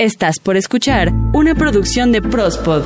Estás 0.00 0.38
por 0.38 0.56
escuchar 0.56 1.12
una 1.32 1.56
producción 1.56 2.12
de 2.12 2.22
Prospod. 2.22 2.84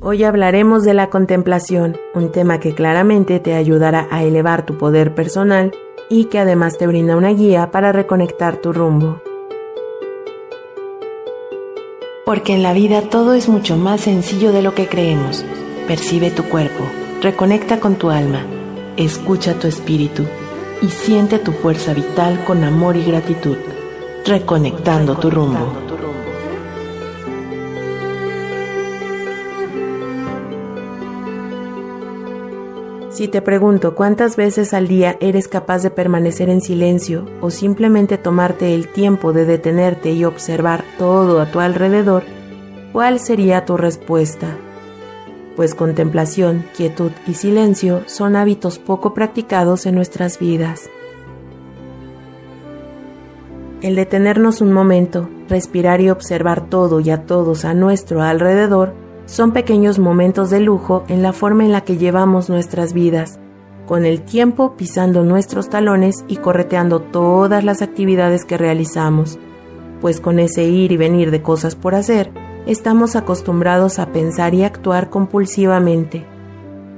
Hoy 0.00 0.22
hablaremos 0.22 0.84
de 0.84 0.94
la 0.94 1.10
contemplación, 1.10 1.96
un 2.14 2.30
tema 2.30 2.60
que 2.60 2.76
claramente 2.76 3.40
te 3.40 3.54
ayudará 3.54 4.06
a 4.12 4.22
elevar 4.22 4.64
tu 4.64 4.78
poder 4.78 5.16
personal 5.16 5.72
y 6.08 6.26
que 6.26 6.38
además 6.38 6.78
te 6.78 6.86
brinda 6.86 7.16
una 7.16 7.30
guía 7.30 7.72
para 7.72 7.90
reconectar 7.90 8.58
tu 8.58 8.72
rumbo. 8.72 9.20
Porque 12.24 12.54
en 12.54 12.62
la 12.62 12.72
vida 12.72 13.02
todo 13.02 13.34
es 13.34 13.48
mucho 13.48 13.76
más 13.76 14.02
sencillo 14.02 14.52
de 14.52 14.62
lo 14.62 14.76
que 14.76 14.86
creemos. 14.86 15.44
Percibe 15.88 16.30
tu 16.30 16.44
cuerpo, 16.44 16.84
reconecta 17.20 17.80
con 17.80 17.96
tu 17.96 18.10
alma, 18.10 18.46
escucha 18.96 19.54
tu 19.54 19.66
espíritu 19.66 20.22
y 20.82 20.88
siente 20.88 21.38
tu 21.38 21.52
fuerza 21.52 21.94
vital 21.94 22.44
con 22.44 22.64
amor 22.64 22.96
y 22.96 23.04
gratitud, 23.04 23.56
reconectando 24.24 25.16
tu 25.16 25.30
rumbo. 25.30 25.90
Si 33.10 33.28
te 33.28 33.42
pregunto 33.42 33.94
cuántas 33.94 34.36
veces 34.36 34.72
al 34.72 34.88
día 34.88 35.18
eres 35.20 35.46
capaz 35.46 35.82
de 35.82 35.90
permanecer 35.90 36.48
en 36.48 36.62
silencio 36.62 37.26
o 37.42 37.50
simplemente 37.50 38.16
tomarte 38.16 38.74
el 38.74 38.88
tiempo 38.88 39.34
de 39.34 39.44
detenerte 39.44 40.12
y 40.12 40.24
observar 40.24 40.84
todo 40.96 41.40
a 41.40 41.50
tu 41.50 41.60
alrededor, 41.60 42.22
¿cuál 42.92 43.20
sería 43.20 43.66
tu 43.66 43.76
respuesta? 43.76 44.56
Pues 45.60 45.74
contemplación, 45.74 46.64
quietud 46.74 47.10
y 47.26 47.34
silencio 47.34 48.00
son 48.06 48.34
hábitos 48.34 48.78
poco 48.78 49.12
practicados 49.12 49.84
en 49.84 49.94
nuestras 49.94 50.38
vidas. 50.38 50.88
El 53.82 53.94
detenernos 53.94 54.62
un 54.62 54.72
momento, 54.72 55.28
respirar 55.50 56.00
y 56.00 56.08
observar 56.08 56.70
todo 56.70 57.00
y 57.00 57.10
a 57.10 57.26
todos 57.26 57.66
a 57.66 57.74
nuestro 57.74 58.22
alrededor 58.22 58.94
son 59.26 59.52
pequeños 59.52 59.98
momentos 59.98 60.48
de 60.48 60.60
lujo 60.60 61.04
en 61.08 61.22
la 61.22 61.34
forma 61.34 61.62
en 61.66 61.72
la 61.72 61.82
que 61.82 61.98
llevamos 61.98 62.48
nuestras 62.48 62.94
vidas, 62.94 63.38
con 63.86 64.06
el 64.06 64.22
tiempo 64.22 64.78
pisando 64.78 65.24
nuestros 65.24 65.68
talones 65.68 66.24
y 66.26 66.38
correteando 66.38 67.02
todas 67.02 67.64
las 67.64 67.82
actividades 67.82 68.46
que 68.46 68.56
realizamos, 68.56 69.38
pues 70.00 70.22
con 70.22 70.38
ese 70.38 70.64
ir 70.64 70.90
y 70.90 70.96
venir 70.96 71.30
de 71.30 71.42
cosas 71.42 71.74
por 71.74 71.94
hacer, 71.94 72.30
estamos 72.66 73.16
acostumbrados 73.16 73.98
a 73.98 74.06
pensar 74.06 74.54
y 74.54 74.64
actuar 74.64 75.10
compulsivamente. 75.10 76.24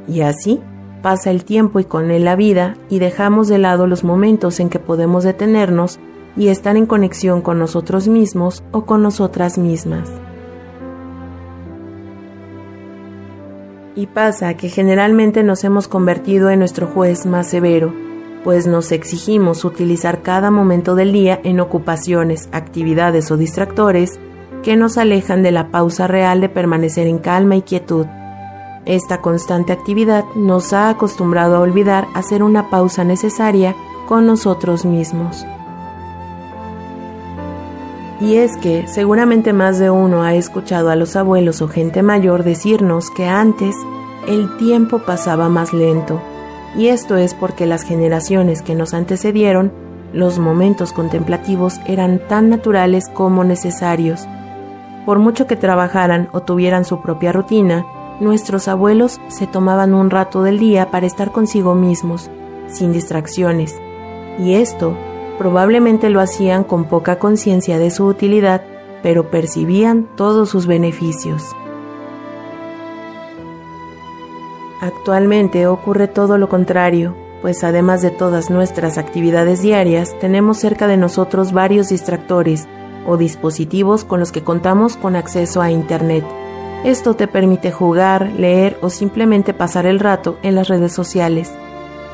Y 0.09 0.23
así 0.23 0.61
pasa 1.03 1.31
el 1.31 1.45
tiempo 1.45 1.81
y 1.81 1.85
con 1.85 2.11
él 2.11 2.25
la 2.25 2.37
vida 2.37 2.77
y 2.89 2.99
dejamos 2.99 3.49
de 3.49 3.59
lado 3.59 3.87
los 3.87 4.05
momentos 4.05 4.61
en 4.61 4.69
que 4.69 4.79
podemos 4.79 5.25
detenernos 5.25 5.99
y 6.37 6.49
estar 6.49 6.77
en 6.77 6.87
conexión 6.87 7.43
con 7.43 7.59
nosotros 7.59 8.09
mismos 8.09 8.63
o 8.73 8.85
con 8.87 9.03
nosotras 9.03 9.59
mismas. 9.59 10.09
Y 13.95 14.07
pasa 14.07 14.55
que 14.55 14.71
generalmente 14.71 15.43
nos 15.43 15.65
hemos 15.65 15.87
convertido 15.87 16.49
en 16.49 16.61
nuestro 16.61 16.87
juez 16.87 17.27
más 17.27 17.49
severo, 17.49 17.93
pues 18.43 18.67
nos 18.67 18.91
exigimos 18.91 19.65
utilizar 19.65 20.23
cada 20.23 20.51
momento 20.51 20.95
del 20.95 21.13
día 21.13 21.39
en 21.45 21.61
ocupaciones, 21.61 22.49
actividades 22.53 23.31
o 23.31 23.37
distractores 23.37 24.19
que 24.63 24.77
nos 24.77 24.99
alejan 24.99 25.43
de 25.43 25.51
la 25.51 25.69
pausa 25.69 26.07
real 26.07 26.41
de 26.41 26.49
permanecer 26.49 27.07
en 27.07 27.19
calma 27.19 27.57
y 27.57 27.63
quietud. 27.63 28.07
Esta 28.85 29.21
constante 29.21 29.73
actividad 29.73 30.25
nos 30.35 30.73
ha 30.73 30.89
acostumbrado 30.89 31.57
a 31.57 31.61
olvidar 31.61 32.07
hacer 32.15 32.43
una 32.43 32.71
pausa 32.71 33.05
necesaria 33.05 33.77
con 34.09 34.27
nosotros 34.27 34.85
mismos. 34.85 35.47
Y 38.21 38.37
es 38.37 38.57
que 38.57 38.87
seguramente 38.87 39.53
más 39.53 39.79
de 39.79 39.91
uno 39.91 40.23
ha 40.23 40.35
escuchado 40.35 40.91
a 40.91 40.97
los 40.97 41.17
abuelos 41.17 41.61
o 41.61 41.69
gente 41.69 42.03
mayor 42.03 42.45
decirnos 42.45 43.11
que 43.11 43.27
antes 43.27 43.75
el 44.29 44.57
tiempo 44.57 45.01
pasaba 45.01 45.49
más 45.49 45.73
lento, 45.73 46.21
y 46.77 46.89
esto 46.89 47.17
es 47.17 47.35
porque 47.35 47.67
las 47.67 47.83
generaciones 47.83 48.63
que 48.63 48.75
nos 48.75 48.95
antecedieron, 48.95 49.73
los 50.13 50.39
momentos 50.39 50.93
contemplativos 50.93 51.81
eran 51.87 52.21
tan 52.29 52.49
naturales 52.49 53.09
como 53.09 53.45
necesarios, 53.45 54.27
por 55.05 55.19
mucho 55.19 55.47
que 55.47 55.57
trabajaran 55.57 56.29
o 56.33 56.43
tuvieran 56.43 56.85
su 56.85 57.01
propia 57.01 57.33
rutina, 57.33 57.87
nuestros 58.21 58.69
abuelos 58.69 59.21
se 59.29 59.47
tomaban 59.47 59.95
un 59.95 60.11
rato 60.11 60.43
del 60.43 60.59
día 60.59 60.91
para 60.91 61.07
estar 61.07 61.33
consigo 61.33 61.75
mismos, 61.75 62.31
sin 62.69 62.93
distracciones, 62.93 63.81
y 64.39 64.55
esto 64.55 64.97
probablemente 65.39 66.09
lo 66.11 66.21
hacían 66.21 66.65
con 66.65 66.85
poca 66.85 67.19
conciencia 67.19 67.79
de 67.79 67.91
su 67.91 68.07
utilidad, 68.07 68.63
pero 69.03 69.31
percibían 69.31 70.07
todos 70.17 70.51
sus 70.51 70.67
beneficios. 70.67 71.45
Actualmente 74.81 75.67
ocurre 75.67 76.09
todo 76.09 76.39
lo 76.39 76.49
contrario, 76.49 77.15
pues 77.41 77.65
además 77.65 78.03
de 78.03 78.11
todas 78.11 78.51
nuestras 78.51 78.99
actividades 78.99 79.63
diarias, 79.63 80.17
tenemos 80.21 80.59
cerca 80.59 80.87
de 80.87 80.97
nosotros 80.97 81.53
varios 81.53 81.89
distractores 81.89 82.69
o 83.07 83.17
dispositivos 83.17 84.05
con 84.05 84.21
los 84.21 84.33
que 84.33 84.43
contamos 84.43 84.97
con 84.97 85.17
acceso 85.17 85.61
a 85.63 85.71
Internet. 85.71 86.25
Esto 86.85 87.15
te 87.15 87.29
permite 87.29 87.71
jugar, 87.71 88.33
leer 88.37 88.79
o 88.83 88.91
simplemente 88.91 89.55
pasar 89.55 89.87
el 89.87 90.01
rato 90.01 90.37
en 90.43 90.55
las 90.55 90.69
redes 90.69 90.93
sociales. 90.93 91.53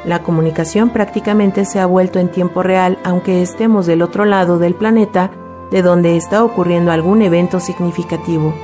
La 0.05 0.23
comunicación 0.23 0.91
prácticamente 0.91 1.65
se 1.65 1.81
ha 1.81 1.87
vuelto 1.87 2.19
en 2.19 2.29
tiempo 2.29 2.63
real 2.63 2.99
aunque 3.05 3.43
estemos 3.43 3.87
del 3.87 4.03
otro 4.03 4.25
lado 4.25 4.59
del 4.59 4.75
planeta 4.75 5.31
de 5.71 5.83
donde 5.83 6.17
está 6.17 6.45
ocurriendo 6.45 6.93
algún 6.93 7.23
evento 7.23 7.61
significativo. 7.61 8.55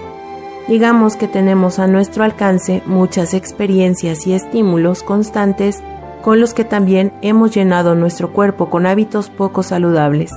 Digamos 0.69 1.17
que 1.17 1.29
tenemos 1.29 1.79
a 1.79 1.87
nuestro 1.87 2.25
alcance 2.25 2.83
muchas 2.87 3.35
experiencias 3.35 4.27
y 4.27 4.33
estímulos 4.33 5.03
constantes 5.03 5.83
con 6.23 6.41
los 6.41 6.55
que 6.55 6.65
también 6.65 7.13
hemos 7.21 7.55
llenado 7.55 7.95
nuestro 7.95 8.33
cuerpo 8.33 8.71
con 8.71 8.87
hábitos 8.87 9.29
poco 9.29 9.63
saludables. 9.63 10.33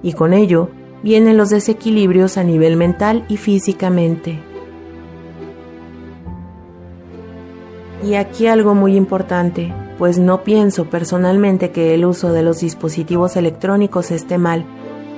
Y 0.00 0.12
con 0.12 0.32
ello, 0.32 0.68
vienen 1.04 1.36
los 1.36 1.50
desequilibrios 1.50 2.38
a 2.38 2.44
nivel 2.44 2.76
mental 2.76 3.26
y 3.28 3.36
físicamente. 3.36 4.40
Y 8.02 8.14
aquí 8.14 8.46
algo 8.46 8.74
muy 8.74 8.96
importante, 8.96 9.72
pues 9.98 10.18
no 10.18 10.44
pienso 10.44 10.86
personalmente 10.86 11.72
que 11.72 11.92
el 11.92 12.06
uso 12.06 12.32
de 12.32 12.42
los 12.42 12.60
dispositivos 12.60 13.36
electrónicos 13.36 14.10
esté 14.10 14.38
mal. 14.38 14.64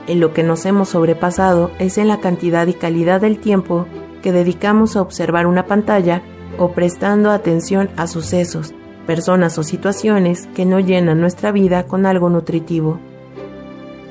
En 0.08 0.18
lo 0.18 0.32
que 0.32 0.42
nos 0.42 0.66
hemos 0.66 0.88
sobrepasado 0.88 1.70
es 1.78 1.98
en 1.98 2.08
la 2.08 2.18
cantidad 2.18 2.66
y 2.66 2.74
calidad 2.74 3.20
del 3.20 3.38
tiempo 3.38 3.86
que 4.22 4.32
dedicamos 4.32 4.96
a 4.96 5.02
observar 5.02 5.46
una 5.46 5.66
pantalla 5.66 6.20
o 6.58 6.72
prestando 6.72 7.30
atención 7.30 7.90
a 7.96 8.08
sucesos, 8.08 8.74
personas 9.06 9.56
o 9.56 9.62
situaciones 9.62 10.48
que 10.48 10.64
no 10.64 10.80
llenan 10.80 11.20
nuestra 11.20 11.52
vida 11.52 11.84
con 11.84 12.06
algo 12.06 12.28
nutritivo. 12.28 12.98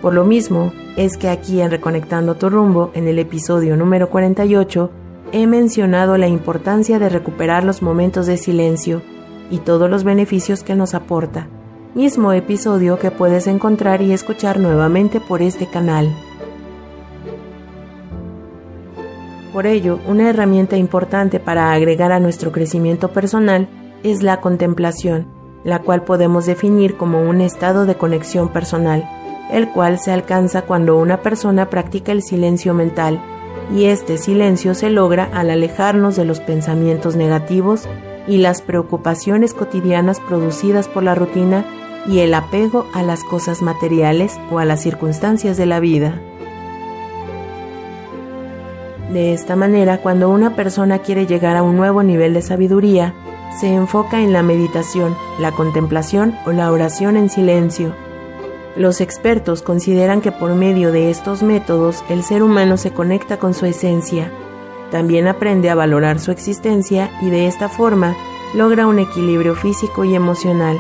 Por 0.02 0.14
lo 0.14 0.26
mismo, 0.26 0.72
es 0.98 1.18
que 1.18 1.30
aquí 1.30 1.62
en 1.62 1.72
Reconectando 1.72 2.36
tu 2.36 2.50
rumbo, 2.50 2.92
en 2.94 3.08
el 3.08 3.20
episodio 3.20 3.76
número 3.76 4.10
48, 4.10 4.92
he 5.32 5.48
mencionado 5.48 6.18
la 6.18 6.28
importancia 6.28 7.00
de 7.00 7.10
recuperar 7.10 7.64
los 7.64 7.82
momentos 7.82 8.28
de 8.28 8.38
silencio 8.38 9.02
y 9.50 9.60
todos 9.60 9.90
los 9.90 10.04
beneficios 10.04 10.64
que 10.64 10.76
nos 10.76 10.94
aporta, 10.94 11.48
mismo 11.94 12.34
episodio 12.34 13.00
que 13.00 13.12
puedes 13.12 13.48
encontrar 13.48 14.02
y 14.02 14.12
escuchar 14.12 14.60
nuevamente 14.60 15.20
por 15.20 15.42
este 15.42 15.68
canal. 15.68 16.14
Por 19.54 19.66
ello, 19.66 20.00
una 20.06 20.30
herramienta 20.30 20.76
importante 20.76 21.40
para 21.40 21.72
agregar 21.72 22.12
a 22.12 22.20
nuestro 22.20 22.52
crecimiento 22.52 23.10
personal 23.10 23.70
es 24.04 24.22
la 24.22 24.42
contemplación, 24.42 25.28
la 25.64 25.80
cual 25.80 26.04
podemos 26.04 26.46
definir 26.46 26.98
como 26.98 27.22
un 27.22 27.42
estado 27.42 27.86
de 27.86 27.96
conexión 27.96 28.50
personal 28.50 29.10
el 29.52 29.70
cual 29.70 30.00
se 30.00 30.12
alcanza 30.12 30.64
cuando 30.64 30.98
una 30.98 31.22
persona 31.22 31.70
practica 31.70 32.12
el 32.12 32.24
silencio 32.24 32.74
mental, 32.74 33.22
y 33.74 33.86
este 33.86 34.18
silencio 34.18 34.74
se 34.76 34.90
logra 34.90 35.30
al 35.34 35.50
alejarnos 35.50 36.16
de 36.16 36.26
los 36.26 36.40
pensamientos 36.40 37.16
negativos 37.16 37.88
y 38.28 38.38
las 38.38 38.62
preocupaciones 38.62 39.54
cotidianas 39.54 40.20
producidas 40.20 40.88
por 40.88 41.04
la 41.04 41.16
rutina 41.16 41.66
y 42.08 42.20
el 42.20 42.34
apego 42.34 42.86
a 42.94 43.04
las 43.04 43.24
cosas 43.24 43.62
materiales 43.62 44.40
o 44.52 44.60
a 44.60 44.66
las 44.66 44.82
circunstancias 44.82 45.58
de 45.58 45.66
la 45.66 45.80
vida. 45.80 46.22
De 49.12 49.34
esta 49.34 49.56
manera, 49.56 50.00
cuando 50.00 50.30
una 50.30 50.56
persona 50.56 51.00
quiere 51.00 51.26
llegar 51.26 51.56
a 51.56 51.64
un 51.64 51.78
nuevo 51.78 52.04
nivel 52.04 52.34
de 52.34 52.42
sabiduría, 52.42 53.14
se 53.60 53.74
enfoca 53.74 54.22
en 54.22 54.34
la 54.34 54.44
meditación, 54.44 55.16
la 55.40 55.52
contemplación 55.52 56.36
o 56.46 56.52
la 56.52 56.72
oración 56.72 57.16
en 57.16 57.30
silencio, 57.30 57.94
los 58.76 59.02
expertos 59.02 59.62
consideran 59.62 60.22
que 60.22 60.32
por 60.32 60.54
medio 60.56 60.92
de 60.92 61.10
estos 61.10 61.44
métodos 61.44 62.04
el 62.10 62.24
ser 62.24 62.44
humano 62.44 62.78
se 62.78 62.92
conecta 62.92 63.38
con 63.38 63.54
su 63.54 63.66
esencia, 63.66 64.32
también 64.92 65.28
aprende 65.28 65.70
a 65.70 65.76
valorar 65.76 66.20
su 66.20 66.32
existencia 66.32 67.12
y 67.22 67.30
de 67.30 67.48
esta 67.48 67.70
forma 67.70 68.16
logra 68.54 68.88
un 68.88 69.00
equilibrio 69.00 69.56
físico 69.56 70.06
y 70.06 70.16
emocional 70.16 70.80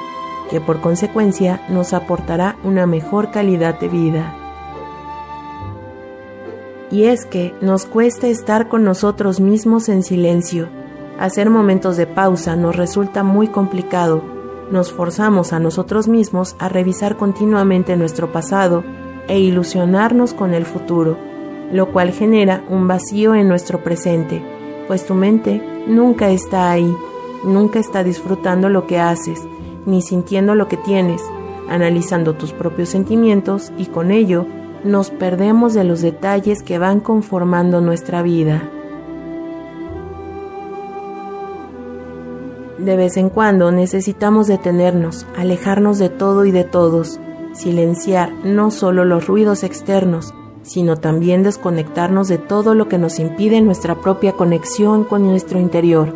que 0.50 0.62
por 0.62 0.80
consecuencia 0.80 1.66
nos 1.70 1.94
aportará 1.94 2.56
una 2.64 2.86
mejor 2.86 3.32
calidad 3.32 3.80
de 3.80 3.90
vida. 3.90 4.36
Y 6.92 7.06
es 7.06 7.26
que 7.26 7.56
nos 7.62 7.86
cuesta 7.86 8.28
estar 8.28 8.70
con 8.70 8.84
nosotros 8.84 9.40
mismos 9.40 9.90
en 9.90 10.04
silencio. 10.04 10.70
Hacer 11.20 11.50
momentos 11.50 11.98
de 11.98 12.06
pausa 12.06 12.56
nos 12.56 12.76
resulta 12.76 13.24
muy 13.24 13.48
complicado. 13.48 14.35
Nos 14.72 14.92
forzamos 14.92 15.54
a 15.54 15.60
nosotros 15.60 16.08
mismos 16.08 16.56
a 16.58 16.70
revisar 16.70 17.18
continuamente 17.18 17.96
nuestro 17.96 18.32
pasado 18.32 18.84
e 19.28 19.40
ilusionarnos 19.40 20.34
con 20.34 20.54
el 20.54 20.66
futuro, 20.66 21.18
lo 21.72 21.92
cual 21.92 22.12
genera 22.12 22.64
un 22.70 22.88
vacío 22.88 23.36
en 23.36 23.48
nuestro 23.48 23.84
presente, 23.84 24.44
pues 24.88 25.06
tu 25.06 25.14
mente 25.14 25.62
nunca 25.88 26.30
está 26.30 26.72
ahí, 26.72 26.96
nunca 27.44 27.80
está 27.80 28.04
disfrutando 28.04 28.70
lo 28.70 28.88
que 28.88 29.00
haces, 29.00 29.42
ni 29.86 30.02
sintiendo 30.02 30.56
lo 30.56 30.68
que 30.68 30.78
tienes, 30.78 31.22
analizando 31.70 32.34
tus 32.34 32.52
propios 32.52 32.90
sentimientos 32.90 33.72
y 33.78 33.86
con 33.86 34.12
ello 34.12 34.46
nos 34.84 35.10
perdemos 35.10 35.74
de 35.74 35.84
los 35.84 36.02
detalles 36.02 36.62
que 36.62 36.78
van 36.78 37.00
conformando 37.00 37.82
nuestra 37.82 38.22
vida. 38.22 38.70
De 42.86 42.96
vez 42.96 43.18
en 43.18 43.32
cuando 43.32 43.72
necesitamos 43.72 44.46
detenernos, 44.46 45.26
alejarnos 45.36 45.98
de 45.98 46.10
todo 46.10 46.46
y 46.46 46.52
de 46.52 46.64
todos, 46.64 47.20
silenciar 47.52 48.32
no 48.44 48.70
solo 48.70 49.06
los 49.06 49.26
ruidos 49.26 49.64
externos, 49.64 50.36
sino 50.62 50.96
también 50.96 51.42
desconectarnos 51.42 52.28
de 52.28 52.38
todo 52.38 52.76
lo 52.76 52.88
que 52.88 53.00
nos 53.00 53.18
impide 53.18 53.60
nuestra 53.62 53.96
propia 53.96 54.34
conexión 54.34 55.04
con 55.04 55.24
nuestro 55.24 55.60
interior. 55.60 56.16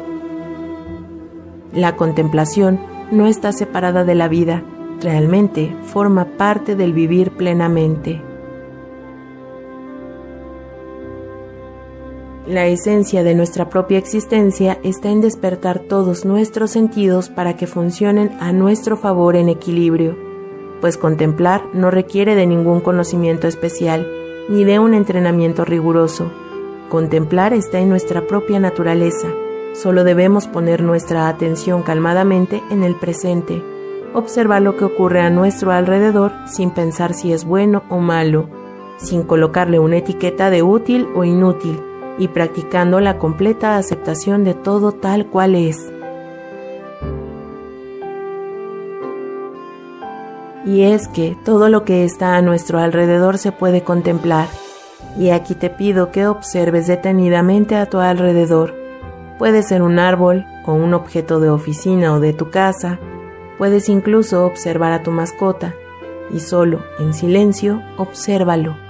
La 1.73 1.95
contemplación 1.95 2.79
no 3.09 3.25
está 3.25 3.51
separada 3.51 4.03
de 4.03 4.13
la 4.13 4.27
vida, 4.27 4.63
realmente 5.01 5.75
forma 5.85 6.25
parte 6.37 6.75
del 6.75 6.93
vivir 6.93 7.31
plenamente. 7.31 8.21
La 12.49 12.65
esencia 12.65 13.23
de 13.23 13.35
nuestra 13.35 13.69
propia 13.69 13.99
existencia 13.99 14.79
está 14.81 15.09
en 15.09 15.21
despertar 15.21 15.77
todos 15.81 16.25
nuestros 16.25 16.71
sentidos 16.71 17.29
para 17.29 17.55
que 17.55 17.67
funcionen 17.67 18.31
a 18.39 18.51
nuestro 18.51 18.97
favor 18.97 19.35
en 19.35 19.49
equilibrio, 19.49 20.17
pues 20.81 20.97
contemplar 20.97 21.61
no 21.73 21.91
requiere 21.91 22.33
de 22.33 22.47
ningún 22.47 22.81
conocimiento 22.81 23.47
especial 23.47 24.07
ni 24.49 24.63
de 24.63 24.79
un 24.79 24.95
entrenamiento 24.95 25.63
riguroso. 25.63 26.31
Contemplar 26.89 27.53
está 27.53 27.77
en 27.77 27.89
nuestra 27.89 28.25
propia 28.25 28.59
naturaleza, 28.59 29.27
solo 29.73 30.03
debemos 30.03 30.47
poner 30.47 30.81
nuestra 30.81 31.29
atención 31.29 31.83
calmadamente 31.83 32.63
en 32.71 32.81
el 32.81 32.95
presente, 32.95 33.61
observar 34.15 34.63
lo 34.63 34.75
que 34.75 34.85
ocurre 34.85 35.21
a 35.21 35.29
nuestro 35.29 35.71
alrededor 35.71 36.31
sin 36.47 36.71
pensar 36.71 37.13
si 37.13 37.31
es 37.31 37.45
bueno 37.45 37.83
o 37.89 37.99
malo, 37.99 38.49
sin 38.97 39.21
colocarle 39.21 39.77
una 39.77 39.97
etiqueta 39.97 40.49
de 40.49 40.63
útil 40.63 41.07
o 41.13 41.23
inútil, 41.23 41.79
y 42.19 42.27
practicando 42.27 42.99
la 42.99 43.17
completa 43.17 43.77
aceptación 43.77 44.43
de 44.43 44.53
todo 44.53 44.91
tal 44.91 45.25
cual 45.27 45.55
es. 45.55 45.91
Y 50.65 50.83
es 50.83 51.07
que 51.07 51.35
todo 51.45 51.69
lo 51.69 51.85
que 51.85 52.03
está 52.03 52.35
a 52.35 52.41
nuestro 52.41 52.77
alrededor 52.77 53.37
se 53.37 53.51
puede 53.51 53.81
contemplar. 53.81 54.47
Y 55.17 55.29
aquí 55.29 55.55
te 55.55 55.69
pido 55.69 56.11
que 56.11 56.27
observes 56.27 56.85
detenidamente 56.85 57.75
a 57.75 57.87
tu 57.87 57.97
alrededor. 57.97 58.75
Puede 59.39 59.63
ser 59.63 59.81
un 59.81 59.97
árbol 59.97 60.45
o 60.65 60.73
un 60.73 60.93
objeto 60.93 61.39
de 61.39 61.49
oficina 61.49 62.13
o 62.13 62.19
de 62.19 62.33
tu 62.33 62.51
casa. 62.51 62.99
Puedes 63.57 63.87
incluso 63.87 64.45
observar 64.45 64.91
a 64.91 65.01
tu 65.01 65.11
mascota 65.11 65.73
y 66.31 66.41
solo, 66.41 66.83
en 66.99 67.13
silencio, 67.13 67.81
obsérvalo 67.97 68.88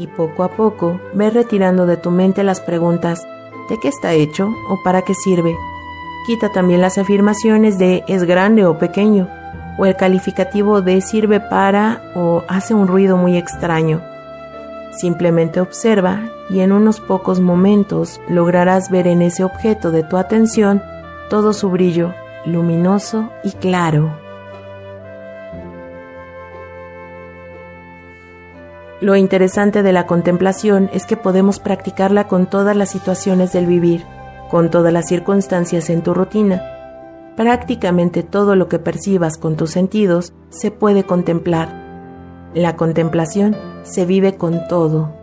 y 0.00 0.06
poco 0.06 0.42
a 0.42 0.48
poco 0.48 0.98
ve 1.12 1.30
retirando 1.30 1.86
de 1.86 1.98
tu 1.98 2.10
mente 2.10 2.42
las 2.42 2.60
preguntas 2.60 3.26
¿de 3.68 3.78
qué 3.78 3.88
está 3.88 4.14
hecho 4.14 4.48
o 4.68 4.82
para 4.82 5.02
qué 5.02 5.14
sirve? 5.14 5.54
Quita 6.26 6.50
también 6.50 6.80
las 6.80 6.98
afirmaciones 6.98 7.78
de 7.78 8.02
es 8.08 8.24
grande 8.24 8.64
o 8.64 8.78
pequeño 8.78 9.28
o 9.78 9.86
el 9.86 9.96
calificativo 9.96 10.82
de 10.82 11.00
sirve 11.00 11.40
para 11.40 12.02
o 12.14 12.44
hace 12.48 12.74
un 12.74 12.86
ruido 12.86 13.16
muy 13.16 13.36
extraño. 13.36 14.02
Simplemente 14.92 15.60
observa 15.60 16.20
y 16.50 16.60
en 16.60 16.72
unos 16.72 17.00
pocos 17.00 17.40
momentos 17.40 18.20
lograrás 18.28 18.90
ver 18.90 19.06
en 19.06 19.22
ese 19.22 19.44
objeto 19.44 19.90
de 19.90 20.02
tu 20.02 20.16
atención 20.16 20.82
todo 21.30 21.52
su 21.52 21.70
brillo 21.70 22.12
luminoso 22.44 23.30
y 23.44 23.52
claro. 23.52 24.19
Lo 29.00 29.16
interesante 29.16 29.82
de 29.82 29.94
la 29.94 30.06
contemplación 30.06 30.90
es 30.92 31.06
que 31.06 31.16
podemos 31.16 31.58
practicarla 31.58 32.28
con 32.28 32.46
todas 32.46 32.76
las 32.76 32.90
situaciones 32.90 33.50
del 33.50 33.64
vivir, 33.64 34.04
con 34.50 34.70
todas 34.70 34.92
las 34.92 35.08
circunstancias 35.08 35.88
en 35.88 36.02
tu 36.02 36.12
rutina. 36.12 36.62
Prácticamente 37.34 38.22
todo 38.22 38.56
lo 38.56 38.68
que 38.68 38.78
percibas 38.78 39.38
con 39.38 39.56
tus 39.56 39.70
sentidos 39.70 40.34
se 40.50 40.70
puede 40.70 41.04
contemplar. 41.04 42.50
La 42.52 42.76
contemplación 42.76 43.56
se 43.84 44.04
vive 44.04 44.36
con 44.36 44.68
todo. 44.68 45.14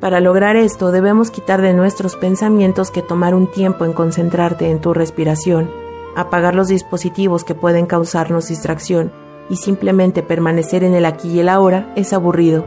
Para 0.00 0.18
lograr 0.18 0.56
esto 0.56 0.90
debemos 0.90 1.30
quitar 1.30 1.62
de 1.62 1.72
nuestros 1.72 2.16
pensamientos 2.16 2.90
que 2.90 3.02
tomar 3.02 3.32
un 3.36 3.48
tiempo 3.48 3.84
en 3.84 3.92
concentrarte 3.92 4.72
en 4.72 4.80
tu 4.80 4.92
respiración, 4.92 5.70
apagar 6.16 6.56
los 6.56 6.66
dispositivos 6.66 7.44
que 7.44 7.54
pueden 7.54 7.86
causarnos 7.86 8.48
distracción 8.48 9.12
y 9.50 9.56
simplemente 9.56 10.22
permanecer 10.22 10.84
en 10.84 10.94
el 10.94 11.04
aquí 11.04 11.28
y 11.28 11.40
el 11.40 11.50
ahora 11.50 11.92
es 11.96 12.14
aburrido. 12.14 12.64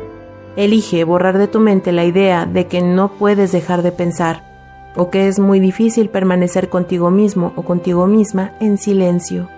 Elige 0.56 1.04
borrar 1.04 1.40
de 1.40 1.48
tu 1.48 1.60
mente 1.60 1.92
la 1.92 2.06
idea 2.06 2.46
de 2.46 2.68
que 2.68 2.84
no 2.84 3.14
puedes 3.14 3.52
dejar 3.52 3.82
de 3.82 3.92
pensar 3.92 4.44
o 4.96 5.10
que 5.10 5.28
es 5.28 5.40
muy 5.40 5.60
difícil 5.60 6.10
permanecer 6.10 6.70
contigo 6.70 7.10
mismo 7.10 7.54
o 7.56 7.64
contigo 7.64 8.06
misma 8.06 8.52
en 8.60 8.78
silencio. 8.78 9.50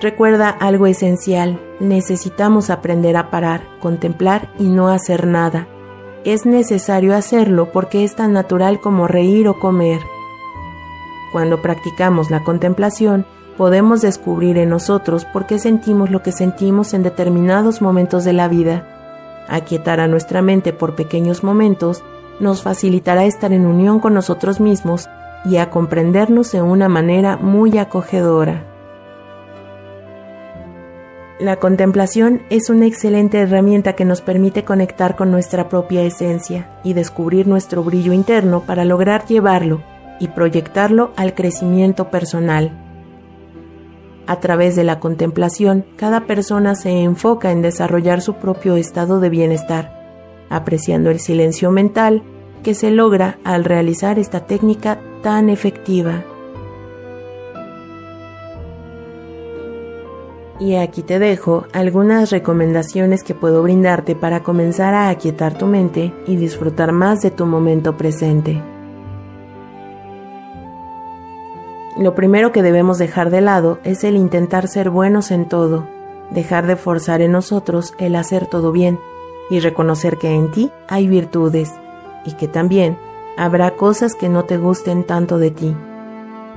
Recuerda 0.00 0.48
algo 0.48 0.86
esencial, 0.86 1.60
necesitamos 1.78 2.70
aprender 2.70 3.16
a 3.16 3.30
parar, 3.30 3.62
contemplar 3.80 4.48
y 4.58 4.64
no 4.64 4.88
hacer 4.88 5.26
nada. 5.26 5.68
Es 6.24 6.46
necesario 6.46 7.14
hacerlo 7.14 7.70
porque 7.70 8.02
es 8.02 8.16
tan 8.16 8.32
natural 8.32 8.80
como 8.80 9.06
reír 9.06 9.46
o 9.46 9.60
comer. 9.60 10.00
Cuando 11.32 11.62
practicamos 11.62 12.30
la 12.30 12.44
contemplación, 12.44 13.24
podemos 13.56 14.02
descubrir 14.02 14.58
en 14.58 14.68
nosotros 14.68 15.24
por 15.24 15.46
qué 15.46 15.58
sentimos 15.58 16.10
lo 16.10 16.22
que 16.22 16.30
sentimos 16.30 16.92
en 16.92 17.02
determinados 17.02 17.80
momentos 17.80 18.24
de 18.24 18.34
la 18.34 18.48
vida. 18.48 18.86
Aquietar 19.48 19.98
a 19.98 20.08
nuestra 20.08 20.42
mente 20.42 20.74
por 20.74 20.94
pequeños 20.94 21.42
momentos 21.42 22.04
nos 22.38 22.62
facilitará 22.62 23.24
estar 23.24 23.52
en 23.52 23.66
unión 23.66 23.98
con 23.98 24.12
nosotros 24.12 24.60
mismos 24.60 25.08
y 25.46 25.56
a 25.56 25.70
comprendernos 25.70 26.52
de 26.52 26.60
una 26.60 26.90
manera 26.90 27.38
muy 27.38 27.78
acogedora. 27.78 28.66
La 31.40 31.56
contemplación 31.56 32.42
es 32.50 32.68
una 32.68 32.86
excelente 32.86 33.38
herramienta 33.38 33.94
que 33.94 34.04
nos 34.04 34.20
permite 34.20 34.64
conectar 34.64 35.16
con 35.16 35.30
nuestra 35.30 35.68
propia 35.68 36.02
esencia 36.02 36.68
y 36.84 36.92
descubrir 36.92 37.48
nuestro 37.48 37.82
brillo 37.82 38.12
interno 38.12 38.60
para 38.60 38.84
lograr 38.84 39.26
llevarlo 39.26 39.91
y 40.22 40.28
proyectarlo 40.28 41.10
al 41.16 41.34
crecimiento 41.34 42.08
personal. 42.08 42.70
A 44.28 44.38
través 44.38 44.76
de 44.76 44.84
la 44.84 45.00
contemplación, 45.00 45.84
cada 45.96 46.26
persona 46.26 46.76
se 46.76 47.02
enfoca 47.02 47.50
en 47.50 47.60
desarrollar 47.60 48.20
su 48.20 48.34
propio 48.34 48.76
estado 48.76 49.18
de 49.18 49.30
bienestar, 49.30 50.46
apreciando 50.48 51.10
el 51.10 51.18
silencio 51.18 51.72
mental 51.72 52.22
que 52.62 52.74
se 52.74 52.92
logra 52.92 53.40
al 53.42 53.64
realizar 53.64 54.20
esta 54.20 54.46
técnica 54.46 55.00
tan 55.24 55.50
efectiva. 55.50 56.22
Y 60.60 60.76
aquí 60.76 61.02
te 61.02 61.18
dejo 61.18 61.66
algunas 61.72 62.30
recomendaciones 62.30 63.24
que 63.24 63.34
puedo 63.34 63.64
brindarte 63.64 64.14
para 64.14 64.44
comenzar 64.44 64.94
a 64.94 65.08
aquietar 65.08 65.58
tu 65.58 65.66
mente 65.66 66.14
y 66.28 66.36
disfrutar 66.36 66.92
más 66.92 67.22
de 67.22 67.32
tu 67.32 67.44
momento 67.44 67.96
presente. 67.96 68.62
Lo 72.02 72.16
primero 72.16 72.50
que 72.50 72.64
debemos 72.64 72.98
dejar 72.98 73.30
de 73.30 73.40
lado 73.40 73.78
es 73.84 74.02
el 74.02 74.16
intentar 74.16 74.66
ser 74.66 74.90
buenos 74.90 75.30
en 75.30 75.48
todo, 75.48 75.86
dejar 76.30 76.66
de 76.66 76.74
forzar 76.74 77.20
en 77.20 77.30
nosotros 77.30 77.94
el 77.96 78.16
hacer 78.16 78.46
todo 78.46 78.72
bien 78.72 78.98
y 79.50 79.60
reconocer 79.60 80.18
que 80.18 80.34
en 80.34 80.50
ti 80.50 80.72
hay 80.88 81.06
virtudes 81.06 81.70
y 82.24 82.32
que 82.32 82.48
también 82.48 82.98
habrá 83.36 83.76
cosas 83.76 84.16
que 84.16 84.28
no 84.28 84.46
te 84.46 84.58
gusten 84.58 85.04
tanto 85.04 85.38
de 85.38 85.52
ti. 85.52 85.76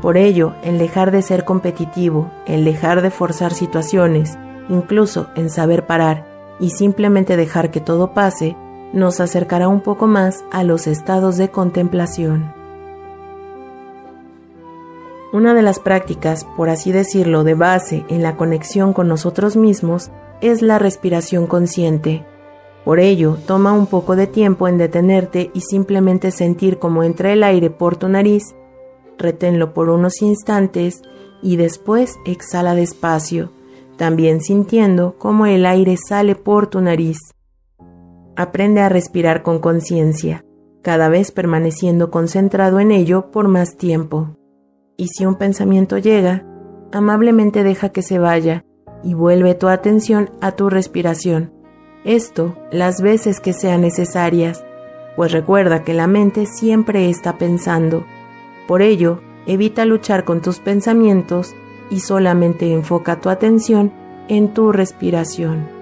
Por 0.01 0.17
ello, 0.17 0.53
el 0.63 0.79
dejar 0.79 1.11
de 1.11 1.21
ser 1.21 1.45
competitivo, 1.45 2.31
el 2.47 2.65
dejar 2.65 3.03
de 3.03 3.11
forzar 3.11 3.53
situaciones, 3.53 4.39
incluso 4.67 5.27
en 5.35 5.51
saber 5.51 5.85
parar 5.85 6.25
y 6.59 6.71
simplemente 6.71 7.37
dejar 7.37 7.69
que 7.69 7.81
todo 7.81 8.15
pase, 8.15 8.57
nos 8.93 9.19
acercará 9.19 9.67
un 9.67 9.81
poco 9.81 10.07
más 10.07 10.43
a 10.51 10.63
los 10.63 10.87
estados 10.87 11.37
de 11.37 11.49
contemplación. 11.49 12.54
Una 15.35 15.53
de 15.53 15.63
las 15.63 15.79
prácticas, 15.79 16.45
por 16.55 16.69
así 16.69 16.93
decirlo, 16.93 17.43
de 17.43 17.55
base 17.55 18.05
en 18.07 18.23
la 18.23 18.37
conexión 18.37 18.93
con 18.93 19.09
nosotros 19.09 19.57
mismos 19.57 20.09
es 20.39 20.61
la 20.61 20.79
respiración 20.79 21.45
consciente. 21.45 22.25
Por 22.85 23.01
ello, 23.01 23.37
toma 23.45 23.73
un 23.73 23.85
poco 23.85 24.15
de 24.15 24.27
tiempo 24.27 24.69
en 24.69 24.77
detenerte 24.77 25.51
y 25.53 25.59
simplemente 25.59 26.31
sentir 26.31 26.79
cómo 26.79 27.03
entra 27.03 27.33
el 27.33 27.43
aire 27.43 27.69
por 27.69 27.97
tu 27.97 28.07
nariz, 28.07 28.55
reténlo 29.17 29.73
por 29.73 29.89
unos 29.89 30.21
instantes 30.21 31.01
y 31.41 31.57
después 31.57 32.15
exhala 32.25 32.73
despacio, 32.73 33.51
también 33.97 34.39
sintiendo 34.39 35.17
cómo 35.17 35.47
el 35.47 35.65
aire 35.65 35.97
sale 35.97 36.35
por 36.35 36.67
tu 36.67 36.79
nariz. 36.79 37.17
Aprende 38.37 38.79
a 38.79 38.87
respirar 38.87 39.43
con 39.43 39.59
conciencia, 39.59 40.45
cada 40.81 41.09
vez 41.09 41.31
permaneciendo 41.33 42.09
concentrado 42.09 42.79
en 42.79 42.91
ello 42.91 43.31
por 43.31 43.49
más 43.49 43.75
tiempo 43.75 44.37
y 44.97 45.07
si 45.07 45.25
un 45.25 45.35
pensamiento 45.35 45.97
llega, 45.97 46.45
amablemente 46.91 47.63
deja 47.63 47.89
que 47.89 48.01
se 48.01 48.19
vaya 48.19 48.65
y 49.03 49.13
vuelve 49.13 49.53
tu 49.55 49.67
atención 49.67 50.29
a 50.41 50.53
tu 50.53 50.69
respiración. 50.69 51.51
Esto 52.03 52.55
las 52.71 53.01
veces 53.01 53.39
que 53.39 53.53
sean 53.53 53.81
necesarias, 53.81 54.63
pues 55.15 55.31
recuerda 55.31 55.83
que 55.83 55.93
la 55.93 56.07
mente 56.07 56.45
siempre 56.45 57.09
está 57.09 57.37
pensando. 57.37 58.05
Por 58.67 58.81
ello, 58.81 59.21
evita 59.47 59.85
luchar 59.85 60.23
con 60.23 60.41
tus 60.41 60.59
pensamientos 60.59 61.55
y 61.89 61.99
solamente 61.99 62.71
enfoca 62.71 63.21
tu 63.21 63.29
atención 63.29 63.91
en 64.27 64.53
tu 64.53 64.71
respiración. 64.71 65.74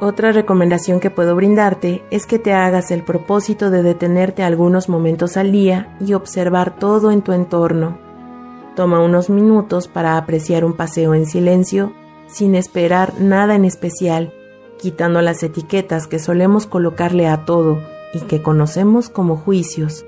Otra 0.00 0.30
recomendación 0.30 1.00
que 1.00 1.10
puedo 1.10 1.34
brindarte 1.34 2.04
es 2.10 2.26
que 2.26 2.38
te 2.38 2.52
hagas 2.52 2.92
el 2.92 3.02
propósito 3.02 3.70
de 3.70 3.82
detenerte 3.82 4.44
algunos 4.44 4.88
momentos 4.88 5.36
al 5.36 5.50
día 5.50 5.96
y 5.98 6.12
observar 6.12 6.78
todo 6.78 7.10
en 7.10 7.22
tu 7.22 7.32
entorno. 7.32 7.98
Toma 8.76 9.00
unos 9.00 9.28
minutos 9.28 9.88
para 9.88 10.16
apreciar 10.16 10.64
un 10.64 10.74
paseo 10.74 11.14
en 11.14 11.26
silencio 11.26 11.92
sin 12.28 12.54
esperar 12.54 13.14
nada 13.20 13.56
en 13.56 13.64
especial, 13.64 14.32
quitando 14.78 15.20
las 15.20 15.42
etiquetas 15.42 16.06
que 16.06 16.20
solemos 16.20 16.66
colocarle 16.66 17.26
a 17.26 17.44
todo 17.44 17.80
y 18.14 18.20
que 18.20 18.40
conocemos 18.40 19.08
como 19.08 19.36
juicios. 19.36 20.04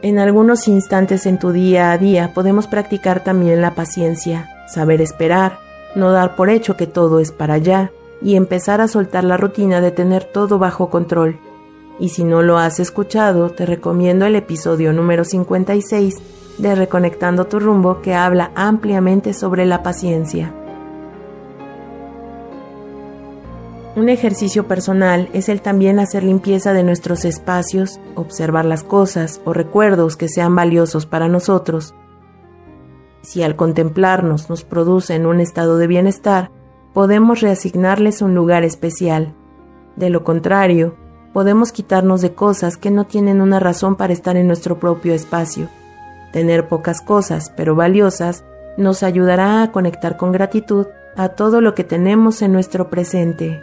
En 0.00 0.18
algunos 0.18 0.66
instantes 0.66 1.26
en 1.26 1.38
tu 1.38 1.52
día 1.52 1.92
a 1.92 1.98
día 1.98 2.32
podemos 2.32 2.66
practicar 2.68 3.22
también 3.22 3.60
la 3.60 3.74
paciencia, 3.74 4.48
saber 4.66 5.02
esperar, 5.02 5.65
no 5.96 6.12
dar 6.12 6.36
por 6.36 6.50
hecho 6.50 6.76
que 6.76 6.86
todo 6.86 7.18
es 7.18 7.32
para 7.32 7.54
allá 7.54 7.90
y 8.22 8.36
empezar 8.36 8.80
a 8.80 8.88
soltar 8.88 9.24
la 9.24 9.36
rutina 9.36 9.80
de 9.80 9.90
tener 9.90 10.24
todo 10.24 10.58
bajo 10.58 10.90
control. 10.90 11.38
Y 11.98 12.10
si 12.10 12.24
no 12.24 12.42
lo 12.42 12.58
has 12.58 12.78
escuchado, 12.78 13.50
te 13.50 13.66
recomiendo 13.66 14.26
el 14.26 14.36
episodio 14.36 14.92
número 14.92 15.24
56 15.24 16.14
de 16.58 16.74
Reconectando 16.74 17.46
tu 17.46 17.58
rumbo 17.58 18.00
que 18.02 18.14
habla 18.14 18.52
ampliamente 18.54 19.32
sobre 19.32 19.66
la 19.66 19.82
paciencia. 19.82 20.52
Un 23.94 24.10
ejercicio 24.10 24.68
personal 24.68 25.30
es 25.32 25.48
el 25.48 25.62
también 25.62 25.98
hacer 25.98 26.22
limpieza 26.22 26.74
de 26.74 26.82
nuestros 26.82 27.24
espacios, 27.24 27.98
observar 28.14 28.66
las 28.66 28.84
cosas 28.84 29.40
o 29.46 29.54
recuerdos 29.54 30.16
que 30.16 30.28
sean 30.28 30.54
valiosos 30.54 31.06
para 31.06 31.28
nosotros 31.28 31.94
si 33.26 33.42
al 33.42 33.56
contemplarnos 33.56 34.48
nos 34.48 34.62
producen 34.62 35.26
un 35.26 35.40
estado 35.40 35.78
de 35.78 35.88
bienestar, 35.88 36.52
podemos 36.94 37.40
reasignarles 37.40 38.22
un 38.22 38.36
lugar 38.36 38.62
especial. 38.62 39.34
De 39.96 40.10
lo 40.10 40.22
contrario, 40.22 40.94
podemos 41.32 41.72
quitarnos 41.72 42.20
de 42.20 42.34
cosas 42.34 42.76
que 42.76 42.92
no 42.92 43.04
tienen 43.04 43.40
una 43.40 43.58
razón 43.58 43.96
para 43.96 44.12
estar 44.12 44.36
en 44.36 44.46
nuestro 44.46 44.78
propio 44.78 45.12
espacio. 45.12 45.68
Tener 46.32 46.68
pocas 46.68 47.00
cosas, 47.00 47.52
pero 47.56 47.74
valiosas, 47.74 48.44
nos 48.76 49.02
ayudará 49.02 49.64
a 49.64 49.72
conectar 49.72 50.16
con 50.16 50.30
gratitud 50.30 50.86
a 51.16 51.30
todo 51.30 51.60
lo 51.60 51.74
que 51.74 51.82
tenemos 51.82 52.42
en 52.42 52.52
nuestro 52.52 52.90
presente. 52.90 53.60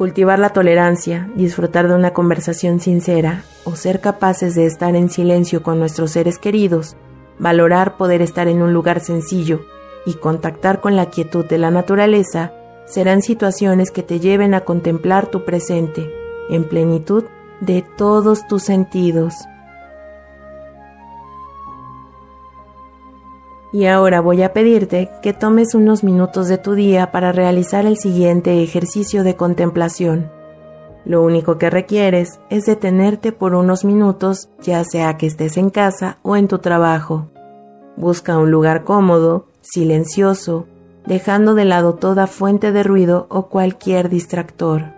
Cultivar 0.00 0.38
la 0.38 0.54
tolerancia, 0.54 1.28
disfrutar 1.34 1.86
de 1.86 1.94
una 1.94 2.14
conversación 2.14 2.80
sincera 2.80 3.44
o 3.64 3.76
ser 3.76 4.00
capaces 4.00 4.54
de 4.54 4.64
estar 4.64 4.96
en 4.96 5.10
silencio 5.10 5.62
con 5.62 5.78
nuestros 5.78 6.12
seres 6.12 6.38
queridos, 6.38 6.96
valorar 7.38 7.98
poder 7.98 8.22
estar 8.22 8.48
en 8.48 8.62
un 8.62 8.72
lugar 8.72 9.00
sencillo 9.00 9.66
y 10.06 10.14
contactar 10.14 10.80
con 10.80 10.96
la 10.96 11.10
quietud 11.10 11.44
de 11.44 11.58
la 11.58 11.70
naturaleza 11.70 12.54
serán 12.86 13.20
situaciones 13.20 13.90
que 13.90 14.02
te 14.02 14.20
lleven 14.20 14.54
a 14.54 14.62
contemplar 14.62 15.26
tu 15.26 15.44
presente 15.44 16.10
en 16.48 16.64
plenitud 16.64 17.24
de 17.60 17.84
todos 17.98 18.46
tus 18.48 18.62
sentidos. 18.62 19.34
Y 23.72 23.86
ahora 23.86 24.20
voy 24.20 24.42
a 24.42 24.52
pedirte 24.52 25.10
que 25.22 25.32
tomes 25.32 25.74
unos 25.74 26.02
minutos 26.02 26.48
de 26.48 26.58
tu 26.58 26.74
día 26.74 27.12
para 27.12 27.30
realizar 27.30 27.86
el 27.86 27.98
siguiente 27.98 28.62
ejercicio 28.62 29.22
de 29.22 29.36
contemplación. 29.36 30.30
Lo 31.04 31.22
único 31.22 31.56
que 31.56 31.70
requieres 31.70 32.40
es 32.50 32.66
detenerte 32.66 33.32
por 33.32 33.54
unos 33.54 33.84
minutos, 33.84 34.48
ya 34.60 34.82
sea 34.84 35.16
que 35.16 35.26
estés 35.26 35.56
en 35.56 35.70
casa 35.70 36.18
o 36.22 36.36
en 36.36 36.48
tu 36.48 36.58
trabajo. 36.58 37.28
Busca 37.96 38.38
un 38.38 38.50
lugar 38.50 38.84
cómodo, 38.84 39.46
silencioso, 39.60 40.66
dejando 41.06 41.54
de 41.54 41.64
lado 41.64 41.94
toda 41.94 42.26
fuente 42.26 42.72
de 42.72 42.82
ruido 42.82 43.26
o 43.30 43.46
cualquier 43.48 44.08
distractor. 44.08 44.92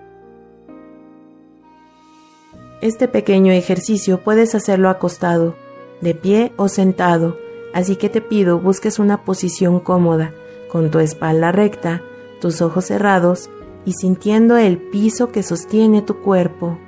Este 2.80 3.06
pequeño 3.06 3.52
ejercicio 3.52 4.20
puedes 4.24 4.54
hacerlo 4.56 4.88
acostado, 4.88 5.54
de 6.00 6.14
pie 6.14 6.52
o 6.56 6.68
sentado, 6.68 7.36
Así 7.72 7.96
que 7.96 8.08
te 8.08 8.20
pido 8.20 8.58
busques 8.58 8.98
una 8.98 9.24
posición 9.24 9.80
cómoda, 9.80 10.32
con 10.70 10.90
tu 10.90 10.98
espalda 10.98 11.52
recta, 11.52 12.02
tus 12.40 12.60
ojos 12.60 12.86
cerrados 12.86 13.50
y 13.84 13.92
sintiendo 13.92 14.56
el 14.56 14.78
piso 14.78 15.32
que 15.32 15.42
sostiene 15.42 16.02
tu 16.02 16.18
cuerpo. 16.20 16.78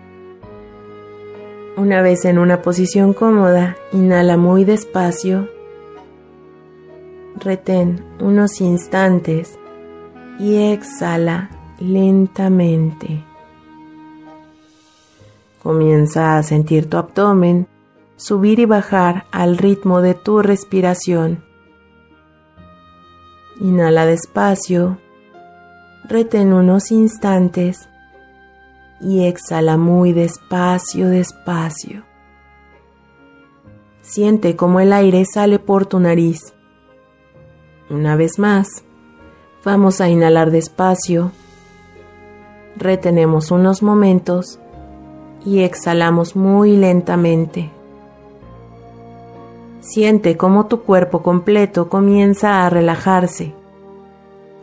Una 1.77 2.03
vez 2.03 2.25
en 2.25 2.39
una 2.39 2.63
posición 2.63 3.15
cómoda, 3.15 3.77
inhala 3.93 4.37
muy 4.37 4.65
despacio, 4.65 5.49
retén 7.37 8.05
unos 8.21 8.61
instantes 8.61 9.59
y 10.39 10.73
exhala 10.73 11.51
lentamente. 11.81 13.25
Comienza 15.63 16.37
a 16.37 16.43
sentir 16.43 16.89
tu 16.89 16.97
abdomen 16.97 17.67
subir 18.25 18.59
y 18.59 18.65
bajar 18.65 19.27
al 19.33 19.59
ritmo 19.59 20.01
de 20.01 20.15
tu 20.15 20.41
respiración. 20.41 21.45
Inhala 23.61 24.07
despacio, 24.07 24.99
retén 26.05 26.55
unos 26.55 26.91
instantes 26.91 27.91
y 28.99 29.27
exhala 29.27 29.77
muy 29.77 30.15
despacio, 30.15 31.11
despacio. 31.11 32.05
Siente 34.01 34.57
cómo 34.57 34.81
el 34.81 34.95
aire 34.95 35.25
sale 35.27 35.59
por 35.59 35.85
tu 35.85 36.01
nariz. 36.01 36.55
Una 37.91 38.17
vez 38.17 38.39
más, 38.39 38.85
vamos 39.67 40.01
a 40.01 40.09
inhalar 40.09 40.51
despacio. 40.51 41.31
Retenemos 42.77 43.51
unos 43.51 43.83
momentos 43.83 44.59
y 45.45 45.61
exhalamos 45.61 46.37
muy 46.37 46.79
lentamente. 46.79 47.74
Siente 49.85 50.39
cómo 50.39 50.67
tu 50.67 50.81
cuerpo 50.81 51.23
completo 51.23 51.91
comienza 51.91 52.65
a 52.65 52.71
relajarse. 52.71 53.53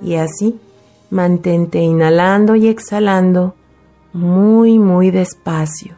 Y 0.01 0.15
así, 0.15 0.59
mantente 1.11 1.77
inhalando 1.79 2.55
y 2.55 2.67
exhalando 2.67 3.53
muy, 4.13 4.79
muy 4.79 5.11
despacio. 5.11 5.95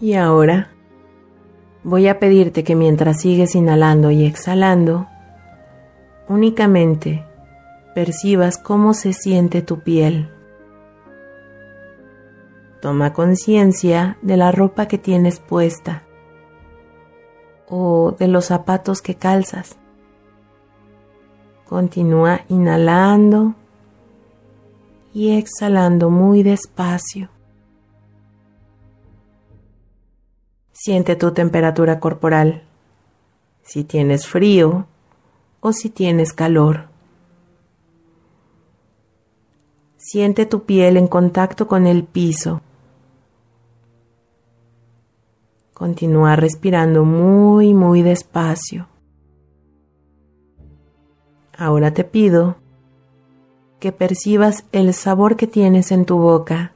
Y 0.00 0.14
ahora 0.14 0.70
voy 1.82 2.06
a 2.06 2.20
pedirte 2.20 2.62
que 2.62 2.76
mientras 2.76 3.22
sigues 3.22 3.56
inhalando 3.56 4.12
y 4.12 4.24
exhalando, 4.24 5.08
únicamente 6.28 7.24
percibas 7.92 8.56
cómo 8.56 8.94
se 8.94 9.12
siente 9.12 9.62
tu 9.62 9.80
piel. 9.80 10.33
Toma 12.84 13.14
conciencia 13.14 14.18
de 14.20 14.36
la 14.36 14.52
ropa 14.52 14.88
que 14.88 14.98
tienes 14.98 15.40
puesta 15.40 16.02
o 17.66 18.14
de 18.18 18.28
los 18.28 18.44
zapatos 18.44 19.00
que 19.00 19.14
calzas. 19.14 19.78
Continúa 21.66 22.42
inhalando 22.50 23.54
y 25.14 25.38
exhalando 25.38 26.10
muy 26.10 26.42
despacio. 26.42 27.30
Siente 30.72 31.16
tu 31.16 31.32
temperatura 31.32 31.98
corporal, 32.00 32.64
si 33.62 33.84
tienes 33.84 34.26
frío 34.26 34.86
o 35.60 35.72
si 35.72 35.88
tienes 35.88 36.34
calor. 36.34 36.88
Siente 39.96 40.44
tu 40.44 40.64
piel 40.64 40.98
en 40.98 41.08
contacto 41.08 41.66
con 41.66 41.86
el 41.86 42.04
piso. 42.04 42.60
Continúa 45.74 46.36
respirando 46.36 47.04
muy, 47.04 47.74
muy 47.74 48.02
despacio. 48.02 48.86
Ahora 51.56 51.92
te 51.92 52.04
pido 52.04 52.56
que 53.80 53.90
percibas 53.90 54.64
el 54.72 54.94
sabor 54.94 55.36
que 55.36 55.46
tienes 55.46 55.92
en 55.92 56.04
tu 56.04 56.16
boca. 56.16 56.72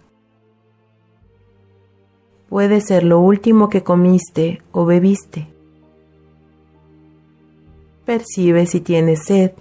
Puede 2.49 2.81
ser 2.81 3.05
lo 3.05 3.21
último 3.21 3.69
que 3.69 3.83
comiste 3.83 4.62
o 4.73 4.85
bebiste. 4.85 5.47
Percibe 8.05 8.67
si 8.67 8.81
tienes 8.81 9.25
sed 9.26 9.52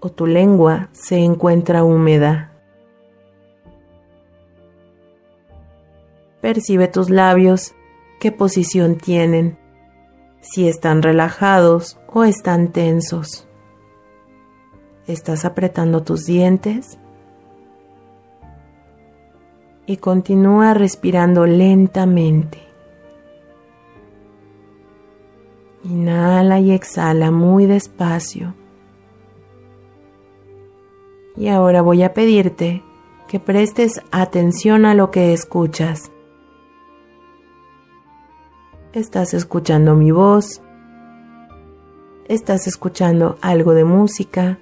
o 0.00 0.10
tu 0.10 0.26
lengua 0.26 0.88
se 0.92 1.18
encuentra 1.18 1.84
húmeda. 1.84 2.52
Percibe 6.40 6.88
tus 6.88 7.10
labios, 7.10 7.74
qué 8.20 8.30
posición 8.30 8.96
tienen, 8.96 9.58
si 10.40 10.68
están 10.68 11.02
relajados 11.02 11.98
o 12.06 12.22
están 12.22 12.68
tensos. 12.68 13.48
¿Estás 15.06 15.44
apretando 15.44 16.02
tus 16.02 16.26
dientes? 16.26 16.98
Y 19.86 19.96
continúa 19.96 20.74
respirando 20.74 21.46
lentamente. 21.46 22.58
Inhala 25.82 26.60
y 26.60 26.72
exhala 26.72 27.30
muy 27.30 27.64
despacio. 27.64 28.54
Y 31.36 31.48
ahora 31.48 31.80
voy 31.80 32.02
a 32.02 32.12
pedirte 32.12 32.84
que 33.28 33.40
prestes 33.40 34.02
atención 34.12 34.84
a 34.84 34.94
lo 34.94 35.10
que 35.10 35.32
escuchas. 35.32 36.12
Estás 38.92 39.34
escuchando 39.34 39.94
mi 39.94 40.10
voz. 40.10 40.60
Estás 42.26 42.66
escuchando 42.66 43.38
algo 43.40 43.72
de 43.72 43.84
música. 43.84 44.58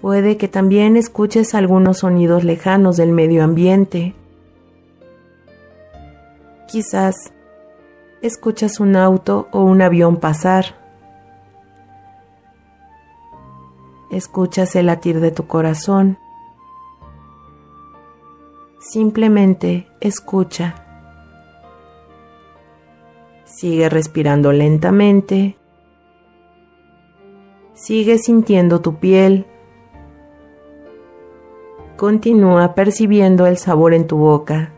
Puede 0.00 0.36
que 0.36 0.46
también 0.46 0.96
escuches 0.96 1.56
algunos 1.56 1.98
sonidos 1.98 2.44
lejanos 2.44 2.96
del 2.96 3.10
medio 3.10 3.42
ambiente. 3.42 4.14
Quizás 6.68 7.32
escuchas 8.22 8.78
un 8.78 8.94
auto 8.94 9.48
o 9.50 9.64
un 9.64 9.82
avión 9.82 10.18
pasar. 10.18 10.76
Escuchas 14.12 14.76
el 14.76 14.86
latir 14.86 15.18
de 15.18 15.32
tu 15.32 15.48
corazón. 15.48 16.16
Simplemente 18.78 19.88
escucha. 20.00 20.83
Sigue 23.64 23.88
respirando 23.88 24.52
lentamente. 24.52 25.56
Sigue 27.72 28.18
sintiendo 28.18 28.82
tu 28.82 28.96
piel. 28.96 29.46
Continúa 31.96 32.74
percibiendo 32.74 33.46
el 33.46 33.56
sabor 33.56 33.94
en 33.94 34.06
tu 34.06 34.18
boca. 34.18 34.74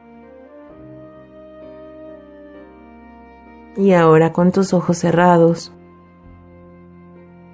Y 3.76 3.93
ahora 3.93 4.33
con 4.33 4.52
tus 4.52 4.73
ojos 4.73 4.99
cerrados, 4.99 5.73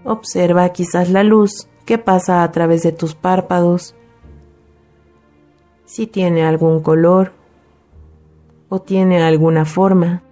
observa 0.04 0.68
quizás 0.68 1.08
la 1.08 1.22
luz 1.22 1.66
que 1.86 1.96
pasa 1.96 2.42
a 2.42 2.52
través 2.52 2.82
de 2.82 2.92
tus 2.92 3.14
párpados, 3.14 3.94
si 5.86 6.06
tiene 6.06 6.44
algún 6.44 6.82
color 6.82 7.32
o 8.68 8.82
tiene 8.82 9.22
alguna 9.22 9.64
forma. 9.64 10.24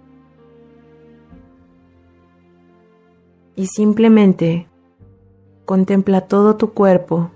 Y 3.55 3.67
simplemente 3.67 4.67
contempla 5.65 6.21
todo 6.21 6.57
tu 6.57 6.73
cuerpo 6.73 7.31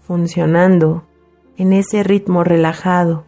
funcionando 0.00 1.04
en 1.56 1.72
ese 1.72 2.02
ritmo 2.02 2.44
relajado. 2.44 3.24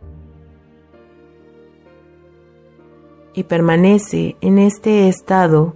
y 3.35 3.42
permanece 3.42 4.37
en 4.40 4.59
este 4.59 5.09
estado 5.09 5.74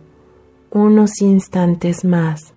unos 0.70 1.20
instantes 1.20 2.04
más. 2.04 2.54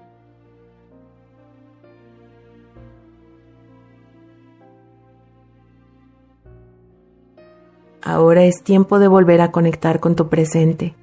Ahora 8.03 8.43
es 8.43 8.63
tiempo 8.63 8.99
de 8.99 9.07
volver 9.07 9.41
a 9.41 9.51
conectar 9.51 9.99
con 9.99 10.15
tu 10.15 10.27
presente. 10.29 10.95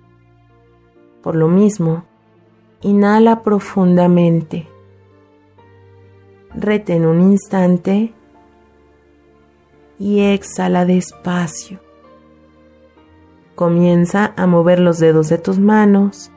Por 1.23 1.35
lo 1.35 1.49
mismo, 1.49 2.05
inhala 2.81 3.43
profundamente. 3.43 4.69
Retén 6.55 7.07
un 7.07 7.21
instante 7.21 8.15
y 9.99 10.21
exhala 10.21 10.85
despacio. 10.85 11.81
Comienza 13.55 14.33
a 14.37 14.47
mover 14.47 14.79
los 14.79 15.01
dedos 15.01 15.29
de 15.29 15.39
tus 15.39 15.59
manos. 15.59 16.31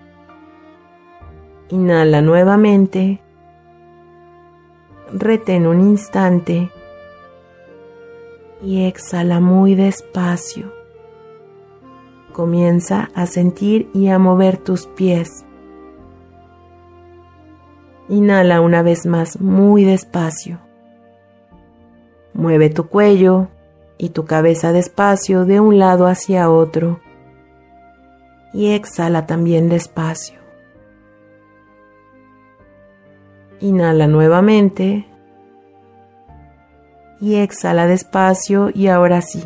Inhala 1.69 2.21
nuevamente. 2.21 3.21
Retén 5.13 5.67
un 5.67 5.81
instante. 5.81 6.71
Y 8.63 8.85
exhala 8.85 9.39
muy 9.39 9.75
despacio. 9.75 10.80
Comienza 12.31 13.09
a 13.13 13.25
sentir 13.25 13.89
y 13.93 14.07
a 14.07 14.17
mover 14.17 14.57
tus 14.57 14.87
pies. 14.87 15.45
Inhala 18.07 18.61
una 18.61 18.81
vez 18.81 19.05
más 19.05 19.41
muy 19.41 19.83
despacio. 19.83 20.59
Mueve 22.33 22.69
tu 22.69 22.87
cuello 22.87 23.49
y 23.97 24.09
tu 24.09 24.25
cabeza 24.25 24.71
despacio 24.71 25.45
de 25.45 25.59
un 25.59 25.77
lado 25.77 26.07
hacia 26.07 26.49
otro 26.49 27.01
y 28.53 28.71
exhala 28.71 29.25
también 29.25 29.67
despacio. 29.69 30.39
Inhala 33.59 34.07
nuevamente 34.07 35.05
y 37.19 37.35
exhala 37.35 37.87
despacio 37.87 38.71
y 38.73 38.87
ahora 38.87 39.21
sí, 39.21 39.43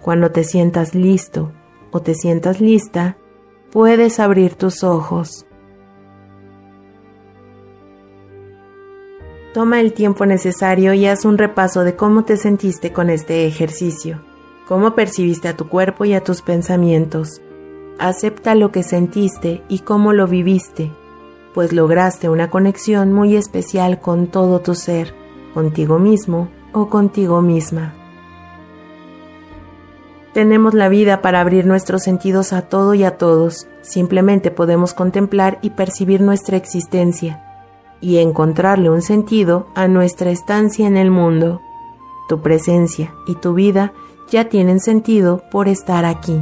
cuando 0.00 0.30
te 0.30 0.44
sientas 0.44 0.94
listo 0.94 1.52
o 1.90 2.00
te 2.00 2.14
sientas 2.14 2.60
lista, 2.60 3.16
puedes 3.70 4.20
abrir 4.20 4.54
tus 4.54 4.84
ojos. 4.84 5.46
Toma 9.54 9.80
el 9.80 9.92
tiempo 9.92 10.26
necesario 10.26 10.94
y 10.94 11.06
haz 11.06 11.24
un 11.24 11.36
repaso 11.36 11.82
de 11.82 11.96
cómo 11.96 12.24
te 12.24 12.36
sentiste 12.36 12.92
con 12.92 13.10
este 13.10 13.46
ejercicio, 13.46 14.22
cómo 14.68 14.94
percibiste 14.94 15.48
a 15.48 15.56
tu 15.56 15.68
cuerpo 15.68 16.04
y 16.04 16.14
a 16.14 16.22
tus 16.22 16.42
pensamientos 16.42 17.40
acepta 18.00 18.54
lo 18.54 18.72
que 18.72 18.82
sentiste 18.82 19.62
y 19.68 19.80
cómo 19.80 20.12
lo 20.12 20.26
viviste, 20.26 20.90
pues 21.54 21.72
lograste 21.72 22.28
una 22.28 22.50
conexión 22.50 23.12
muy 23.12 23.36
especial 23.36 24.00
con 24.00 24.28
todo 24.28 24.60
tu 24.60 24.74
ser, 24.74 25.14
contigo 25.52 25.98
mismo 25.98 26.48
o 26.72 26.88
contigo 26.88 27.42
misma. 27.42 27.99
Tenemos 30.32 30.74
la 30.74 30.88
vida 30.88 31.22
para 31.22 31.40
abrir 31.40 31.66
nuestros 31.66 32.04
sentidos 32.04 32.52
a 32.52 32.62
todo 32.62 32.94
y 32.94 33.02
a 33.02 33.18
todos, 33.18 33.66
simplemente 33.82 34.52
podemos 34.52 34.94
contemplar 34.94 35.58
y 35.60 35.70
percibir 35.70 36.20
nuestra 36.20 36.56
existencia 36.56 37.44
y 38.00 38.18
encontrarle 38.18 38.90
un 38.90 39.02
sentido 39.02 39.66
a 39.74 39.88
nuestra 39.88 40.30
estancia 40.30 40.86
en 40.86 40.96
el 40.96 41.10
mundo. 41.10 41.60
Tu 42.28 42.40
presencia 42.40 43.12
y 43.26 43.34
tu 43.34 43.54
vida 43.54 43.92
ya 44.30 44.48
tienen 44.48 44.78
sentido 44.78 45.42
por 45.50 45.66
estar 45.66 46.04
aquí. 46.04 46.40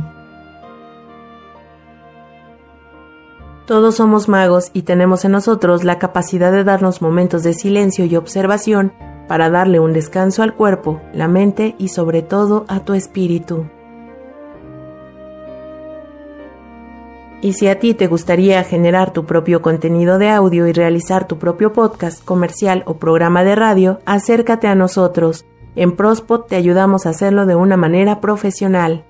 Todos 3.66 3.96
somos 3.96 4.29
magos 4.29 4.70
y 4.74 4.83
tenemos 4.83 5.24
en 5.24 5.33
nosotros 5.33 5.85
la 5.85 5.98
capacidad 5.98 6.53
de 6.53 6.64
darnos 6.64 7.01
momentos 7.01 7.42
de 7.42 7.55
silencio 7.55 8.05
y 8.05 8.16
observación 8.16 8.92
para 9.29 9.51
darle 9.51 9.81
un 9.81 9.94
descanso 9.94 10.42
al 10.42 10.55
cuerpo, 10.55 11.01
la 11.12 11.29
mente 11.29 11.74
y 11.79 11.88
sobre 11.88 12.22
todo 12.22 12.64
a 12.68 12.81
tu 12.81 12.94
espíritu. 12.94 13.66
Y 17.40 17.53
si 17.53 17.68
a 17.68 17.79
ti 17.79 17.94
te 17.94 18.09
gustaría 18.09 18.64
generar 18.64 19.12
tu 19.12 19.24
propio 19.24 19.62
contenido 19.62 20.18
de 20.18 20.29
audio 20.29 20.66
y 20.66 20.72
realizar 20.72 21.29
tu 21.29 21.38
propio 21.38 21.72
podcast, 21.72 22.24
comercial 22.24 22.83
o 22.87 22.94
programa 22.98 23.44
de 23.44 23.55
radio, 23.55 24.01
acércate 24.07 24.66
a 24.66 24.74
nosotros. 24.74 25.44
En 25.77 25.94
Prospot 25.94 26.48
te 26.48 26.57
ayudamos 26.57 27.07
a 27.07 27.11
hacerlo 27.11 27.46
de 27.46 27.55
una 27.55 27.77
manera 27.77 28.20
profesional. 28.20 29.05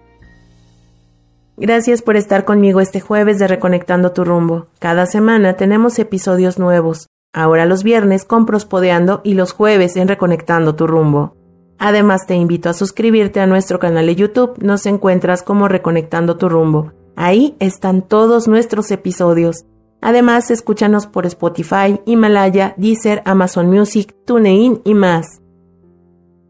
Gracias 1.56 2.02
por 2.02 2.16
estar 2.16 2.44
conmigo 2.44 2.80
este 2.80 3.00
jueves 3.00 3.38
de 3.38 3.48
Reconectando 3.48 4.12
tu 4.12 4.24
rumbo. 4.24 4.66
Cada 4.78 5.06
semana 5.06 5.54
tenemos 5.54 5.98
episodios 5.98 6.58
nuevos. 6.58 7.08
Ahora 7.32 7.64
los 7.64 7.82
viernes 7.82 8.24
con 8.24 8.44
Prospodeando 8.44 9.22
y 9.24 9.34
los 9.34 9.52
jueves 9.52 9.96
en 9.96 10.06
Reconectando 10.06 10.74
tu 10.74 10.86
rumbo. 10.86 11.34
Además 11.78 12.26
te 12.26 12.34
invito 12.34 12.68
a 12.68 12.74
suscribirte 12.74 13.40
a 13.40 13.46
nuestro 13.46 13.78
canal 13.78 14.06
de 14.06 14.16
YouTube, 14.16 14.58
nos 14.62 14.84
encuentras 14.84 15.42
como 15.42 15.68
Reconectando 15.68 16.36
tu 16.36 16.48
rumbo. 16.48 16.92
Ahí 17.20 17.57
están 17.59 18.02
todos 18.02 18.46
nuestros 18.46 18.92
episodios. 18.92 19.64
Además, 20.00 20.52
escúchanos 20.52 21.09
por 21.09 21.26
Spotify, 21.26 22.00
Himalaya, 22.07 22.74
Deezer, 22.76 23.22
Amazon 23.24 23.68
Music, 23.68 24.14
TuneIn 24.24 24.83
y 24.85 24.94
más. 24.94 25.42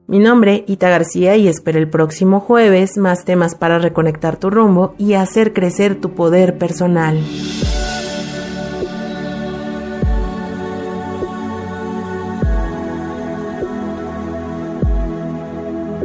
Mi 0.07 0.18
nombre, 0.18 0.66
Ita 0.68 0.90
García, 0.90 1.38
y 1.38 1.48
espero 1.48 1.78
el 1.78 1.88
próximo 1.88 2.40
jueves 2.40 2.98
más 2.98 3.24
temas 3.24 3.54
para 3.54 3.78
reconectar 3.78 4.37
tu 4.37 4.50
rumbo 4.50 4.94
y 4.98 5.14
hacer 5.14 5.54
crecer 5.54 5.98
tu 5.98 6.11
poder 6.11 6.59
personal. 6.59 7.18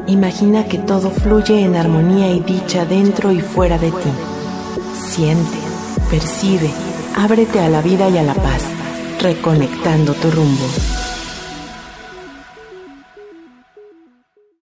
Imagina 0.08 0.65
que 0.69 0.78
todo 0.78 1.10
fluye 1.10 1.65
en 1.65 1.76
armonía 1.76 2.32
y 2.32 2.39
dicha 2.39 2.86
dentro 2.86 3.34
y 3.34 3.41
fuera 3.41 3.78
de 3.78 3.91
ti. 3.91 4.33
Siente, 5.15 5.60
percibe, 6.10 6.71
ábrete 7.15 7.60
a 7.60 7.69
la 7.69 7.84
vida 7.84 8.10
y 8.10 8.17
a 8.17 8.23
la 8.23 8.34
paz, 8.34 8.63
reconectando 9.21 10.15
tu 10.15 10.32
rumbo. 10.32 10.65